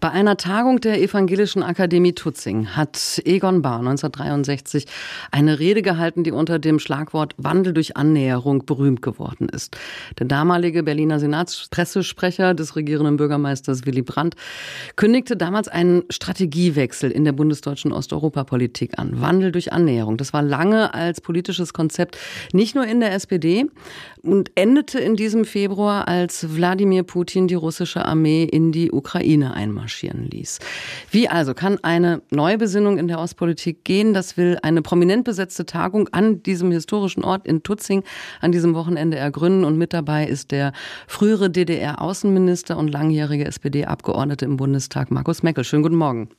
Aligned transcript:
Bei 0.00 0.10
einer 0.10 0.36
Tagung 0.36 0.80
der 0.80 1.00
Evangelischen 1.00 1.62
Akademie 1.62 2.12
Tutzing 2.12 2.76
hat 2.76 3.22
Egon 3.24 3.62
Bahr 3.62 3.78
1963 3.78 4.86
eine 5.30 5.58
Rede 5.58 5.80
gehalten, 5.82 6.22
die 6.22 6.32
unter 6.32 6.58
dem 6.58 6.78
Schlagwort 6.78 7.34
Wandel 7.38 7.72
durch 7.72 7.96
Annäherung 7.96 8.66
berühmt 8.66 9.00
geworden 9.00 9.48
ist. 9.48 9.76
Der 10.18 10.26
damalige 10.26 10.82
Berliner 10.82 11.18
Senatspressesprecher 11.18 12.54
des 12.54 12.76
regierenden 12.76 13.16
Bürgermeisters 13.16 13.86
Willy 13.86 14.02
Brandt 14.02 14.34
kündigte 14.96 15.36
damals 15.36 15.68
einen 15.68 16.02
Strategiewechsel 16.10 17.10
in 17.10 17.24
der 17.24 17.32
bundesdeutschen 17.32 17.92
Osteuropapolitik 17.92 18.98
an. 18.98 19.20
Wandel 19.20 19.52
durch 19.52 19.72
Annäherung. 19.72 20.18
Das 20.18 20.32
war 20.32 20.42
lange 20.42 20.92
als 20.92 21.20
politisches 21.20 21.72
Konzept 21.72 22.18
nicht 22.52 22.74
nur 22.74 22.86
in 22.86 23.00
der 23.00 23.12
SPD 23.14 23.66
und 24.22 24.50
endete 24.56 24.98
in 24.98 25.16
diesem 25.16 25.44
Februar, 25.44 26.08
als 26.08 26.54
Wladimir 26.54 27.04
Putin 27.04 27.48
die 27.48 27.54
russische 27.54 28.04
Armee 28.04 28.44
in 28.44 28.72
die 28.72 28.90
Ukraine 28.90 29.35
Ukraine 29.36 29.54
einmarschieren 29.54 30.30
ließ. 30.30 30.58
Wie 31.10 31.28
also 31.28 31.52
kann 31.52 31.78
eine 31.82 32.22
Neubesinnung 32.30 32.98
in 32.98 33.08
der 33.08 33.18
Ostpolitik 33.18 33.84
gehen? 33.84 34.14
Das 34.14 34.36
will 34.36 34.58
eine 34.62 34.82
prominent 34.82 35.24
besetzte 35.24 35.66
Tagung 35.66 36.08
an 36.08 36.42
diesem 36.42 36.70
historischen 36.72 37.22
Ort 37.22 37.46
in 37.46 37.62
Tutzing 37.62 38.02
an 38.40 38.52
diesem 38.52 38.74
Wochenende 38.74 39.18
ergründen. 39.18 39.64
Und 39.64 39.76
mit 39.76 39.92
dabei 39.92 40.26
ist 40.26 40.50
der 40.52 40.72
frühere 41.06 41.50
DDR-Außenminister 41.50 42.76
und 42.78 42.88
langjährige 42.88 43.44
SPD-Abgeordnete 43.44 44.46
im 44.46 44.56
Bundestag, 44.56 45.10
Markus 45.10 45.42
Meckel. 45.42 45.64
Schönen 45.64 45.82
guten 45.82 45.96
Morgen. 45.96 46.30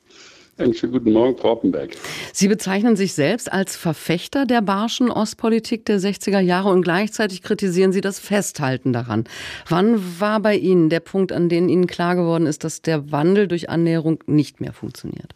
Einen 0.60 0.74
schönen 0.74 0.94
guten 0.94 1.14
Morgen, 1.14 1.38
Frau 1.38 1.52
Oppenberg. 1.52 1.92
Sie 2.34 2.48
bezeichnen 2.48 2.96
sich 2.96 3.14
selbst 3.14 3.52
als 3.52 3.76
Verfechter 3.76 4.48
der 4.48 4.62
barschen 4.62 5.12
Ostpolitik 5.12 5.86
der 5.86 6.00
60er 6.00 6.40
Jahre 6.40 6.70
und 6.70 6.82
gleichzeitig 6.82 7.44
kritisieren 7.44 7.92
Sie 7.92 8.02
das 8.02 8.18
Festhalten 8.18 8.92
daran. 8.92 9.26
Wann 9.70 10.02
war 10.20 10.40
bei 10.40 10.58
Ihnen 10.58 10.90
der 10.90 11.00
Punkt, 11.00 11.32
an 11.32 11.48
dem 11.48 11.70
Ihnen 11.70 11.86
klar 11.86 12.16
geworden 12.16 12.48
ist, 12.48 12.64
dass 12.64 12.82
der 12.82 13.12
Wandel 13.12 13.48
durch 13.48 13.70
Annäherung 13.70 14.24
nicht 14.26 14.60
mehr 14.60 14.74
funktioniert? 14.74 15.36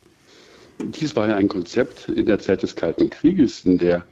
Dies 0.79 1.15
war 1.15 1.29
ja 1.29 1.35
ein 1.35 1.47
Konzept 1.47 2.09
in 2.09 2.25
der 2.25 2.39
Zeit 2.39 2.63
des 2.63 2.75
Kalten 2.75 3.11
Krieges, 3.11 3.63
in 3.63 3.77
der 3.77 4.03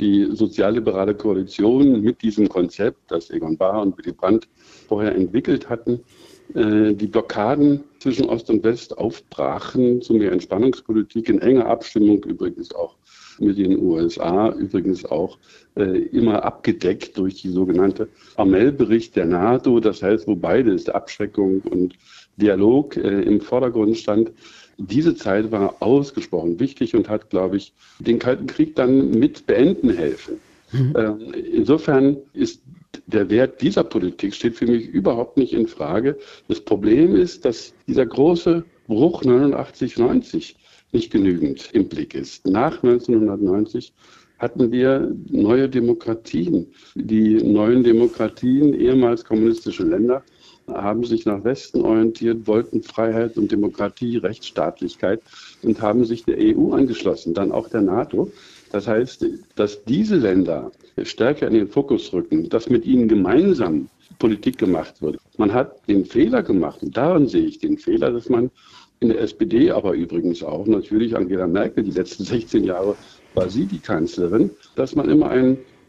die 0.00 0.28
sozialliberale 0.32 1.14
Koalition 1.14 2.02
mit 2.02 2.20
diesem 2.20 2.46
Konzept, 2.46 3.10
das 3.10 3.30
Egon 3.30 3.56
Bahr 3.56 3.80
und 3.80 3.96
Willy 3.96 4.12
Brandt 4.12 4.46
vorher 4.86 5.14
entwickelt 5.14 5.70
hatten, 5.70 6.00
die 6.54 7.06
Blockaden 7.06 7.84
zwischen 7.98 8.26
Ost 8.26 8.48
und 8.48 8.64
West 8.64 8.96
aufbrachen 8.96 10.00
zu 10.00 10.14
mehr 10.14 10.32
Entspannungspolitik 10.32 11.28
in 11.28 11.40
enger 11.40 11.66
Abstimmung 11.66 12.24
übrigens 12.24 12.74
auch 12.74 12.96
mit 13.40 13.58
den 13.58 13.78
USA, 13.78 14.50
übrigens 14.50 15.04
auch 15.04 15.38
äh, 15.76 15.98
immer 16.08 16.44
abgedeckt 16.44 17.16
durch 17.16 17.42
die 17.42 17.50
sogenannte 17.50 18.08
Amel-Bericht 18.36 19.16
der 19.16 19.26
NATO, 19.26 19.80
das 19.80 20.02
heißt, 20.02 20.26
wo 20.26 20.36
beides, 20.36 20.88
Abschreckung 20.88 21.60
und 21.60 21.94
Dialog 22.36 22.96
äh, 22.96 23.22
im 23.22 23.40
Vordergrund 23.40 23.96
stand. 23.96 24.32
Diese 24.76 25.16
Zeit 25.16 25.50
war 25.50 25.76
ausgesprochen 25.80 26.60
wichtig 26.60 26.94
und 26.94 27.08
hat, 27.08 27.30
glaube 27.30 27.56
ich, 27.56 27.72
den 27.98 28.18
Kalten 28.18 28.46
Krieg 28.46 28.76
dann 28.76 29.10
mit 29.10 29.46
beenden 29.46 29.90
helfen. 29.90 30.36
Mhm. 30.70 30.94
Ähm, 30.96 31.34
insofern 31.52 32.18
ist 32.32 32.62
der 33.08 33.30
Wert 33.30 33.62
dieser 33.62 33.84
Politik 33.84 34.34
steht 34.34 34.56
für 34.56 34.66
mich 34.66 34.86
überhaupt 34.86 35.38
nicht 35.38 35.54
in 35.54 35.66
Frage. 35.66 36.18
Das 36.46 36.60
Problem 36.60 37.16
ist, 37.16 37.44
dass 37.44 37.74
dieser 37.86 38.04
große 38.06 38.64
Bruch 38.86 39.24
89, 39.24 39.96
90 39.96 40.56
nicht 40.92 41.10
genügend 41.10 41.70
im 41.72 41.88
Blick 41.88 42.14
ist. 42.14 42.46
Nach 42.46 42.82
1990 42.82 43.92
hatten 44.38 44.70
wir 44.70 45.14
neue 45.30 45.68
Demokratien. 45.68 46.66
Die 46.94 47.42
neuen 47.42 47.82
Demokratien, 47.82 48.74
ehemals 48.74 49.24
kommunistische 49.24 49.84
Länder, 49.84 50.22
haben 50.68 51.02
sich 51.04 51.24
nach 51.24 51.42
Westen 51.44 51.80
orientiert, 51.80 52.46
wollten 52.46 52.82
Freiheit 52.82 53.38
und 53.38 53.50
Demokratie, 53.50 54.18
Rechtsstaatlichkeit 54.18 55.22
und 55.62 55.80
haben 55.80 56.04
sich 56.04 56.24
der 56.24 56.36
EU 56.38 56.72
angeschlossen, 56.72 57.32
dann 57.32 57.52
auch 57.52 57.68
der 57.68 57.80
NATO. 57.80 58.30
Das 58.70 58.86
heißt, 58.86 59.26
dass 59.56 59.84
diese 59.84 60.16
Länder 60.16 60.70
stärker 61.02 61.46
in 61.48 61.54
den 61.54 61.68
Fokus 61.68 62.12
rücken, 62.12 62.48
dass 62.48 62.68
mit 62.68 62.84
ihnen 62.84 63.08
gemeinsam 63.08 63.88
Politik 64.18 64.58
gemacht 64.58 65.00
wird. 65.00 65.18
Man 65.36 65.52
hat 65.52 65.88
den 65.88 66.04
Fehler 66.04 66.42
gemacht, 66.42 66.82
und 66.82 66.96
daran 66.96 67.28
sehe 67.28 67.46
ich 67.46 67.58
den 67.58 67.78
Fehler, 67.78 68.10
dass 68.10 68.28
man 68.28 68.50
in 69.00 69.08
der 69.08 69.20
SPD, 69.20 69.70
aber 69.70 69.92
übrigens 69.92 70.42
auch 70.42 70.66
natürlich 70.66 71.16
Angela 71.16 71.46
Merkel, 71.46 71.84
die 71.84 71.92
letzten 71.92 72.24
16 72.24 72.64
Jahre 72.64 72.96
war 73.34 73.48
sie 73.48 73.66
die 73.66 73.78
Kanzlerin, 73.78 74.50
dass 74.74 74.96
man 74.96 75.08
immer 75.08 75.30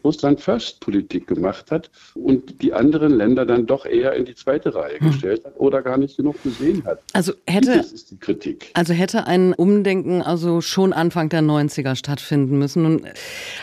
einen 0.00 0.04
Russland-First-Politik 0.04 1.26
gemacht 1.26 1.70
hat 1.70 1.90
und 2.14 2.62
die 2.62 2.72
anderen 2.72 3.12
Länder 3.12 3.46
dann 3.46 3.66
doch 3.66 3.86
eher 3.86 4.14
in 4.14 4.24
die 4.24 4.34
zweite 4.34 4.74
Reihe 4.74 4.98
hm. 4.98 5.10
gestellt 5.10 5.44
hat 5.44 5.58
oder 5.58 5.82
gar 5.82 5.98
nicht 5.98 6.16
genug 6.16 6.42
gesehen 6.42 6.84
hat. 6.84 7.00
Also 7.12 7.32
hätte, 7.46 7.76
das 7.76 7.92
ist 7.92 8.10
die 8.10 8.18
Kritik. 8.18 8.70
Also 8.74 8.92
hätte 8.92 9.26
ein 9.26 9.52
Umdenken 9.52 10.22
also 10.22 10.60
schon 10.60 10.92
Anfang 10.92 11.28
der 11.28 11.42
90er 11.42 11.96
stattfinden 11.96 12.58
müssen. 12.58 12.82
Nun 12.82 13.06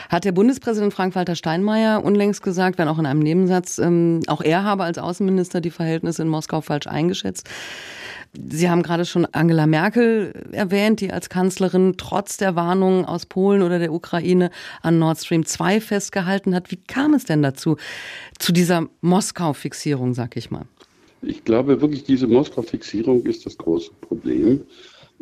hat 0.10 0.26
der 0.26 0.32
Bundespräsident 0.32 0.94
Frank-Walter 0.94 1.36
Steinmeier 1.36 2.04
unlängst 2.04 2.42
gesagt, 2.42 2.78
wenn 2.78 2.88
auch 2.88 3.00
in 3.00 3.06
einem 3.06 3.20
Nebensatz, 3.20 3.78
ähm, 3.80 4.22
auch 4.28 4.42
er 4.42 4.64
habe 4.64 4.84
als 4.84 4.98
Außenminister 4.98 5.62
die 5.62 5.72
Verhältnisse 5.72 6.22
in 6.22 6.30
Moskau 6.30 6.62
falsch 6.62 6.88
eingeschätzt. 6.88 7.48
Sie 8.50 8.70
haben 8.70 8.84
gerade 8.84 9.06
schon 9.06 9.26
Angela 9.26 9.66
Merkel 9.66 10.34
erwähnt, 10.52 11.02
die 11.02 11.12
als 11.12 11.30
Kanzlerin 11.30 11.96
trotz 11.98 12.38
der 12.38 12.56
Warnungen 12.56 13.06
aus 13.06 13.26
Polen 13.26 13.62
oder 13.62 13.80
der 13.80 13.92
Ukraine 13.92 14.52
an 14.82 15.00
Nord 15.00 15.18
Stream 15.20 15.46
2 15.46 15.82
festgehalten 15.82 16.54
hat. 16.54 16.72
Wie 16.72 16.78
kam 16.78 17.14
es 17.14 17.26
denn 17.26 17.42
dazu, 17.42 17.78
zu 18.38 18.52
dieser 18.52 18.88
Moskau-Fixierung, 19.02 20.14
sag 20.14 20.38
ich 20.38 20.52
mal? 20.52 20.66
Ich 21.22 21.44
glaube 21.44 21.82
wirklich, 21.82 22.04
diese 22.04 22.28
Moskau-Fixierung 22.28 23.26
ist 23.26 23.46
das 23.46 23.58
große 23.58 23.92
Problem 24.02 24.62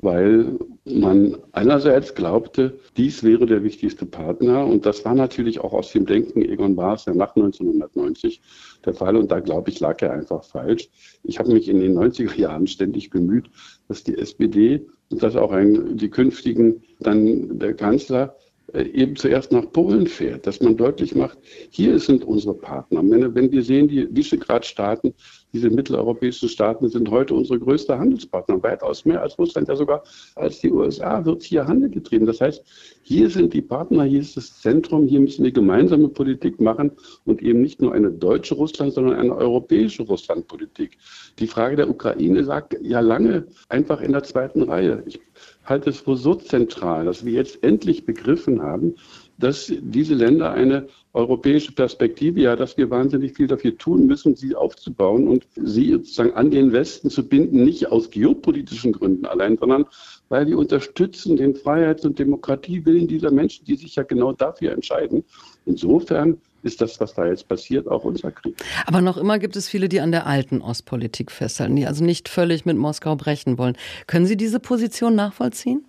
weil 0.06 0.58
man 0.86 1.36
einerseits 1.52 2.16
glaubte, 2.16 2.80
dies 2.96 3.24
wäre 3.24 3.46
der 3.46 3.64
wichtigste 3.64 4.06
Partner. 4.06 4.66
Und 4.66 4.86
das 4.86 5.04
war 5.04 5.16
natürlich 5.16 5.60
auch 5.60 5.74
aus 5.74 5.92
dem 5.92 6.06
Denken 6.06 6.44
Egon 6.44 6.76
Bahrs 6.76 7.06
ja 7.06 7.14
nach 7.14 7.36
1990 7.36 8.42
der 8.86 8.94
Fall. 8.94 9.18
Und 9.18 9.32
da 9.32 9.40
glaube 9.40 9.72
ich, 9.72 9.80
lag 9.80 10.02
er 10.02 10.14
einfach 10.14 10.44
falsch. 10.44 10.90
Ich 11.24 11.40
habe 11.40 11.52
mich 11.52 11.68
in 11.68 11.80
den 11.80 11.98
90er 11.98 12.40
Jahren 12.40 12.68
ständig 12.68 13.10
bemüht, 13.10 13.50
dass 13.88 14.04
die 14.04 14.18
SPD 14.18 14.86
und 15.10 15.22
dass 15.22 15.36
auch 15.36 15.52
ein, 15.52 15.98
die 15.98 16.10
künftigen 16.10 16.84
dann 17.00 17.60
der 17.60 17.74
Kanzler 17.74 18.36
äh, 18.74 18.84
eben 18.84 19.16
zuerst 19.16 19.52
nach 19.52 19.72
Polen 19.72 20.08
fährt, 20.08 20.48
dass 20.48 20.62
man 20.62 20.76
deutlich 20.76 21.16
macht, 21.16 21.38
hier 21.70 22.00
sind 22.00 22.24
unsere 22.24 22.56
Partner. 22.56 23.02
Wenn, 23.04 23.52
wir 23.52 23.64
sehen, 23.64 23.88
die 23.88 24.08
Visegrad-Staaten, 24.14 25.14
diese 25.56 25.70
mitteleuropäischen 25.70 26.50
Staaten 26.50 26.90
sind 26.90 27.10
heute 27.10 27.34
unsere 27.34 27.60
größte 27.60 27.98
Handelspartner, 27.98 28.62
weitaus 28.62 29.06
mehr 29.06 29.22
als 29.22 29.40
Russland, 29.40 29.70
ja 29.70 29.76
sogar 29.78 30.04
als 30.36 30.60
die 30.60 30.70
USA 30.70 31.24
wird 31.24 31.44
hier 31.44 31.66
Handel 31.66 31.90
getrieben. 31.90 32.26
Das 32.26 32.42
heißt, 32.42 32.62
hier 33.04 33.30
sind 33.30 33.54
die 33.54 33.62
Partner, 33.62 34.04
hier 34.04 34.20
ist 34.20 34.36
das 34.36 34.60
Zentrum, 34.62 35.08
hier 35.08 35.22
müssen 35.22 35.46
wir 35.46 35.54
gemeinsame 35.54 36.10
Politik 36.10 36.60
machen 36.60 36.92
und 37.24 37.42
eben 37.42 37.62
nicht 37.62 37.82
nur 37.82 37.94
eine 37.94 38.12
deutsche 38.12 38.56
Russland, 38.56 38.94
sondern 38.94 39.16
eine 39.16 39.34
europäische 39.34 40.04
Russlandpolitik. 40.04 40.98
Die 41.40 41.48
Frage 41.48 41.78
der 41.78 41.90
Ukraine 41.90 42.42
lag 42.42 42.68
ja 42.82 43.00
lange 43.00 43.48
einfach 43.70 44.02
in 44.02 44.12
der 44.12 44.24
zweiten 44.24 44.62
Reihe. 44.64 45.04
Ich 45.06 45.22
halte 45.64 45.90
es 45.90 46.00
für 46.00 46.18
so 46.18 46.36
zentral, 46.36 47.06
dass 47.06 47.24
wir 47.24 47.32
jetzt 47.32 47.64
endlich 47.64 48.06
begriffen 48.06 48.62
haben, 48.62 48.96
dass 49.38 49.72
diese 49.82 50.14
Länder 50.14 50.52
eine 50.52 50.88
europäische 51.14 51.72
Perspektive, 51.72 52.42
ja, 52.42 52.56
dass 52.56 52.78
wir 52.78 52.90
wahnsinnig 52.90 53.36
viel 53.36 53.48
dafür 53.48 53.78
tun 53.78 54.06
müssen, 54.06 54.36
sie 54.36 54.56
aufzubauen 54.56 55.28
und 55.28 55.48
sie 55.56 55.92
sozusagen 55.92 56.34
an 56.34 56.52
den 56.52 56.72
Westen 56.74 57.10
zu 57.10 57.28
binden, 57.28 57.64
nicht 57.64 57.92
aus 57.92 58.10
geopolitischen 58.10 58.92
Gründen 58.92 59.26
allein, 59.26 59.58
sondern 59.58 59.86
weil 60.30 60.48
wir 60.48 60.58
unterstützen 60.58 61.38
den 61.38 61.56
Freiheits- 61.56 62.06
und 62.06 62.20
Demokratiewillen 62.20 63.08
dieser 63.08 63.32
Menschen, 63.32 63.66
die 63.66 63.76
sich 63.76 63.96
ja 63.96 64.04
genau 64.04 64.34
dafür 64.34 64.72
entscheiden. 64.72 65.24
Insofern 65.66 66.38
ist 66.64 66.82
das, 66.82 67.00
was 67.00 67.14
da 67.14 67.28
jetzt 67.28 67.48
passiert, 67.48 67.88
auch 67.88 68.04
unser 68.04 68.32
Krieg. 68.32 68.56
Aber 68.88 69.00
noch 69.00 69.18
immer 69.18 69.40
gibt 69.40 69.56
es 69.56 69.70
viele, 69.70 69.88
die 69.88 70.02
an 70.02 70.12
der 70.12 70.26
alten 70.26 70.62
Ostpolitik 70.62 71.32
festhalten, 71.32 71.76
die 71.76 71.86
also 71.86 72.04
nicht 72.04 72.28
völlig 72.28 72.66
mit 72.66 72.76
Moskau 72.76 73.16
brechen 73.16 73.58
wollen. 73.58 73.78
Können 74.08 74.26
Sie 74.26 74.36
diese 74.36 74.60
Position 74.60 75.16
nachvollziehen? 75.16 75.86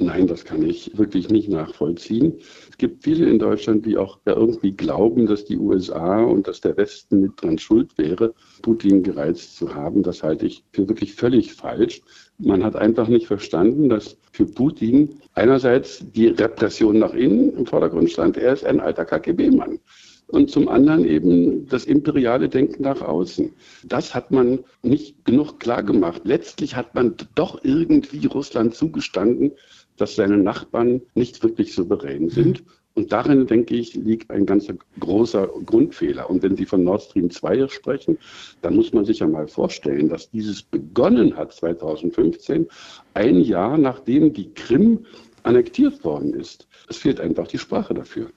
Nein, 0.00 0.28
das 0.28 0.44
kann 0.44 0.62
ich 0.62 0.96
wirklich 0.96 1.28
nicht 1.28 1.48
nachvollziehen. 1.48 2.34
Es 2.70 2.78
gibt 2.78 3.02
viele 3.02 3.28
in 3.28 3.40
Deutschland, 3.40 3.84
die 3.84 3.96
auch 3.96 4.20
irgendwie 4.24 4.70
glauben, 4.70 5.26
dass 5.26 5.44
die 5.44 5.58
USA 5.58 6.22
und 6.22 6.46
dass 6.46 6.60
der 6.60 6.76
Westen 6.76 7.20
mit 7.20 7.42
dran 7.42 7.58
schuld 7.58 7.98
wäre, 7.98 8.32
Putin 8.62 9.02
gereizt 9.02 9.56
zu 9.56 9.74
haben. 9.74 10.04
Das 10.04 10.22
halte 10.22 10.46
ich 10.46 10.62
für 10.72 10.88
wirklich 10.88 11.16
völlig 11.16 11.52
falsch. 11.52 12.00
Man 12.38 12.62
hat 12.62 12.76
einfach 12.76 13.08
nicht 13.08 13.26
verstanden, 13.26 13.88
dass 13.88 14.16
für 14.30 14.46
Putin 14.46 15.16
einerseits 15.34 16.04
die 16.12 16.28
Repression 16.28 17.00
nach 17.00 17.14
innen 17.14 17.56
im 17.56 17.66
Vordergrund 17.66 18.08
stand. 18.08 18.36
Er 18.36 18.52
ist 18.52 18.64
ein 18.64 18.78
alter 18.78 19.04
KGB-Mann 19.04 19.80
und 20.28 20.50
zum 20.50 20.68
anderen 20.68 21.04
eben 21.04 21.66
das 21.66 21.86
imperiale 21.86 22.48
Denken 22.48 22.82
nach 22.82 23.00
außen. 23.00 23.52
Das 23.84 24.14
hat 24.14 24.30
man 24.30 24.60
nicht 24.82 25.24
genug 25.24 25.58
klar 25.58 25.82
gemacht. 25.82 26.22
Letztlich 26.24 26.76
hat 26.76 26.94
man 26.94 27.16
doch 27.34 27.64
irgendwie 27.64 28.26
Russland 28.26 28.74
zugestanden, 28.74 29.52
dass 30.00 30.16
seine 30.16 30.38
Nachbarn 30.38 31.02
nicht 31.14 31.42
wirklich 31.42 31.74
souverän 31.74 32.28
sind. 32.30 32.62
Und 32.94 33.12
darin, 33.12 33.46
denke 33.46 33.76
ich, 33.76 33.94
liegt 33.94 34.30
ein 34.30 34.44
ganz 34.44 34.66
großer 34.98 35.46
Grundfehler. 35.64 36.28
Und 36.28 36.42
wenn 36.42 36.56
Sie 36.56 36.64
von 36.64 36.82
Nord 36.82 37.02
Stream 37.02 37.30
2 37.30 37.68
sprechen, 37.68 38.18
dann 38.62 38.74
muss 38.74 38.92
man 38.92 39.04
sich 39.04 39.20
ja 39.20 39.28
mal 39.28 39.46
vorstellen, 39.46 40.08
dass 40.08 40.30
dieses 40.30 40.64
begonnen 40.64 41.36
hat 41.36 41.52
2015, 41.52 42.66
ein 43.14 43.40
Jahr 43.40 43.78
nachdem 43.78 44.32
die 44.32 44.52
Krim 44.54 45.04
annektiert 45.44 46.02
worden 46.04 46.34
ist. 46.34 46.66
Es 46.88 46.96
fehlt 46.96 47.20
einfach 47.20 47.46
die 47.46 47.58
Sprache 47.58 47.94
dafür. 47.94 48.30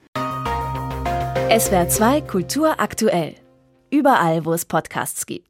SWR 1.58 1.90
2 1.90 2.22
Kultur 2.22 2.80
aktuell. 2.80 3.34
Überall, 3.90 4.46
wo 4.46 4.54
es 4.54 4.66
Podcasts 4.66 5.26
gibt. 5.26 5.50